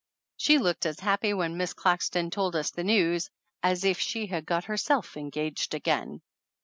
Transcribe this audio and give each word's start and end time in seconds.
She 0.35 0.57
looked 0.57 0.87
as 0.87 0.99
happy 1.01 1.31
when 1.31 1.57
Miss 1.57 1.73
Claxton 1.73 2.31
told 2.31 2.55
us 2.55 2.71
the 2.71 2.83
news 2.83 3.29
as 3.61 3.83
if 3.83 3.99
she 3.99 4.25
had 4.25 4.47
got 4.47 4.63
herself 4.65 5.15
engaged 5.15 5.75
again. 5.75 6.23